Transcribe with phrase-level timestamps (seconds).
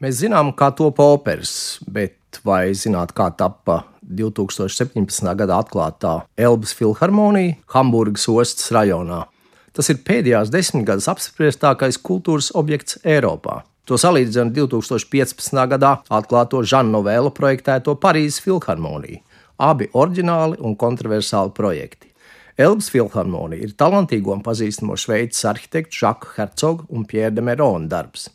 [0.00, 1.50] Mēs zinām, kā top operas,
[1.84, 5.26] bet vai zināt, kā tappa 2017.
[5.36, 9.26] gadā atklātā Elbas filharmonija Hamburgas ostas rajonā?
[9.76, 13.58] Tas ir pēdējās desmitgades apspriestākais kultūras objekts Eiropā.
[13.84, 15.60] To salīdzina 2015.
[15.74, 19.20] gadā atklāto Žanu Novēlu projektēto Parīzes filharmoniju.
[19.60, 22.08] Abi oriģināli un kontroversāli projekti.
[22.56, 28.30] Elbas filharmonija ir talantīgo un pazīstamo šveices arhitektu Žaku Hercogu un Pierre de Merona darbs.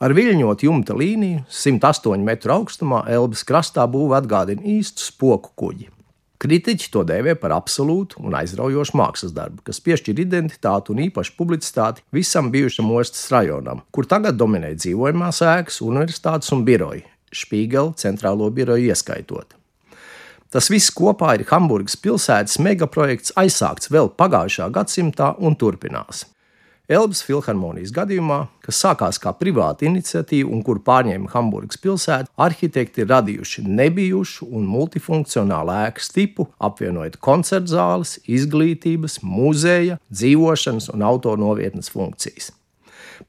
[0.00, 5.90] Ar viļņotu jumta līniju 108 metru augstumā Elbas krastā būvē atgādina īstu spoku kuģi.
[6.40, 12.00] Kritiķi to dēvē par absolūtu un aizraujošu mākslas darbu, kas piešķir identitāti un īpašu publicitāti
[12.16, 18.88] visam bijušam ostas rajonam, kur tagad dominē dzīvojamās ēkas, universitātes un biroji, Špīgela centrālo biroju
[18.88, 19.52] ieskaitot.
[20.48, 26.24] Tas viss kopā ir Hamburgas pilsētas megaprojekts, aizsākts vēl pagājušā gadsimtā un turpinās.
[26.90, 33.12] Elbas filharmonijas gadījumā, kas sākās kā privāta iniciatīva un kur pārņēma Hamburgas pilsēta, arhitekti ir
[33.12, 42.50] radījuši nebijušu un multifunkcionālu ēkas tipu, apvienojot koncertu zāles, izglītības, muzeja, dzīvošanas un autonovietnes funkcijas.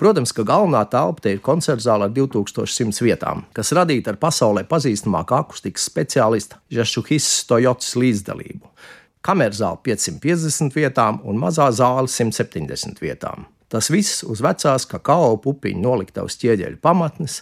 [0.01, 4.65] Protams, ka galvenā telpa te ir koncerta zāle ar 2100 vietām, kas radīta ar pasaulē
[4.71, 8.73] pazīstamākā akustikas speciālista Žašuhis Stojots līdzdalību.
[9.21, 13.45] Kameras zāle 550 vietām un mazā zāle 170 vietām.
[13.71, 17.37] Tas viss uz vecās kakao pupiņu noliktavas ķieģeļa pamatnes,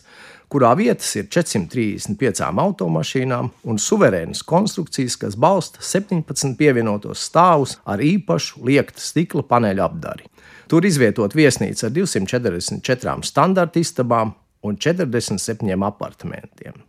[0.52, 8.62] kurā vietas ir 435 automašīnām un suverēnas konstrukcijas, kas balsta 17 pievienotos stāvus ar īpašu
[8.68, 10.28] liekta stikla paneļa apdari.
[10.70, 16.89] Tur izvietot viesnīca ar 244 standarta istabām un 47 apartamentiem.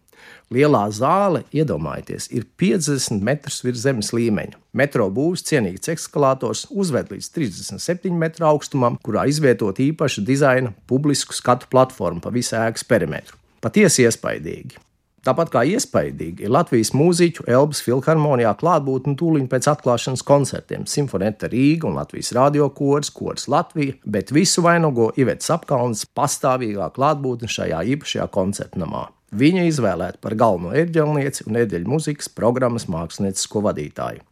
[0.50, 4.58] Lielā zāle, iedomājieties, ir 50 metrus virs zemes līmeņa.
[4.74, 11.70] Metro būvs cienīgs eskalātors uzved līdz 37 metru augstumam, kurā izvietot īpašu dizaina publisku skatu
[11.70, 13.38] platformu pa visu ēkas perimetru.
[13.62, 14.80] Patiesi iespaidīgi!
[15.20, 21.90] Tāpat kā iespaidīgi ir Latvijas mūziķu Elbas filharmonijā klātbūtne tūlīt pēc atklāšanas koncertiem- Simfonēta Rīga
[21.90, 29.08] un Latvijas radiokors, kors Latvija, bet visu vainago Ivets apkalns pastāvīgā klātbūtne šajā īpašajā koncertnamā.
[29.30, 34.24] Viņa izvēlēta par galveno erģelnieci un erģeļu muzikas programmas māksliniecisko vadītāju.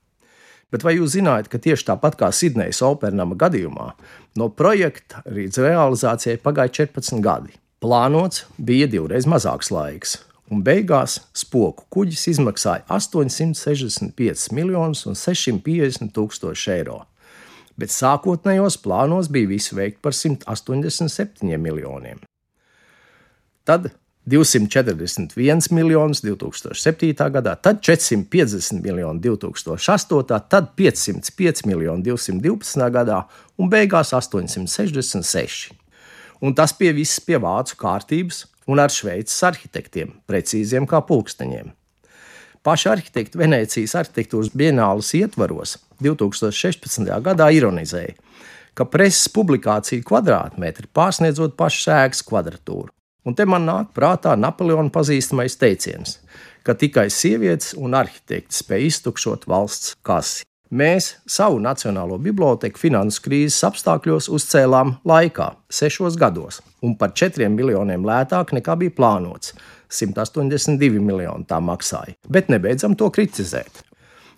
[0.75, 3.93] Bet vai jūs zinājāt, ka tieši tāpat kā Sidnejas opernama gadījumā,
[4.37, 7.55] no projekta līdz realizācijai pagāja 14 gadi?
[7.79, 10.17] Plānots bija divreiz mazāks laiks,
[10.51, 17.05] un beigās spoku kuģis izmaksāja 865 miljonus un 650 tūkstoši eiro.
[17.79, 22.19] Bet sākotnējos plānos bija viss veikt par 187 miljoniem.
[23.63, 23.93] Tad
[24.29, 27.31] 241 miljonus 2007.
[27.33, 30.41] gadā, tad 450 miljoni 2008.
[30.49, 32.91] tad 505 miljoni 212.
[32.93, 33.23] gadā
[33.57, 35.73] un beigās 866.
[36.41, 41.73] Un tas pie viss pie vācu kārtības un ar šveices arhitektiem, precīziem kā pulksteņiem.
[42.63, 47.09] Paši arhitekti Venecijas arhitektūras bienālas ietvaros 2016.
[47.25, 48.13] gadā ironizēja,
[48.77, 52.93] ka preses publikācija kvadrātmetri pārsniedzot pašas ēkas kvadratūru.
[53.27, 56.19] Un te man nāk prātā Napoleona pazīstamais teiciens,
[56.63, 60.45] ka tikai sievietes un arhitekti spēj iztukšot valsts kasi.
[60.69, 68.05] Mēs savu nacionālo biblioteku finanses krīzes apstākļos uzcēlām laikā, sešos gados, un par 4 miljoniem
[68.05, 69.55] lētāk nekā bija plānots.
[69.89, 73.81] 182 miljoni tā maksāja, bet nebeidzam to kritizēt.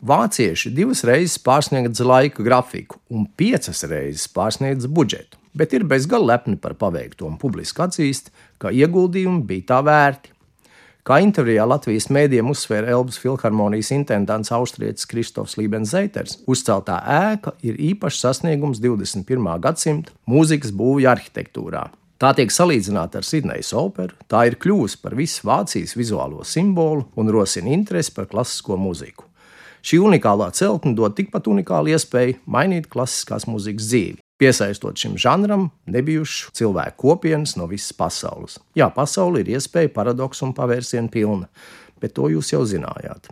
[0.06, 6.58] Vācieši divas reizes pārsniedz laika grafiku un piecas reizes pārsniedz budžetu, bet ir bezgalīgi lepni
[6.60, 10.34] par paveikto un publiski atzīst, ka ieguldījumi bija tā vērti.
[11.00, 18.20] Kā intervijā Latvijas mēdījiem uzsvēra Elbas filharmonijas intendants Austrietis Kristofs Lībenzeiters, uzceltā ēka ir īpašs
[18.26, 19.48] sasniegums 21.
[19.64, 21.86] gadsimta mūzikas būvju arhitektūrā.
[22.20, 27.32] Tā tiek salīdzināta ar Sidnejas operu, tā ir kļuvusi par visu Vācijas vizuālo simbolu un
[27.32, 29.24] rosina interesi par klasisko mūziku.
[29.80, 36.54] Šī unikālā celtne dod tikpat unikālu iespēju mainīt klasiskās mūzikas dzīvi piesaistot šim žanram nebijušu
[36.56, 38.58] cilvēku kopienas no visas pasaules.
[38.78, 41.50] Jā, pasaule ir iespēja, paradoks un pavērsienu pilna,
[42.00, 43.30] bet to jūs jau zinājāt.